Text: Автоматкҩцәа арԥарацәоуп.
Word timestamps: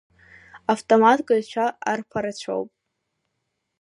Автоматкҩцәа 0.73 1.65
арԥарацәоуп. 1.91 2.69